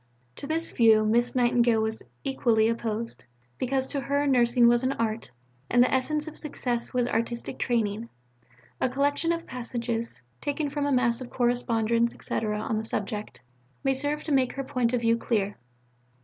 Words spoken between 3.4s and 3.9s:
because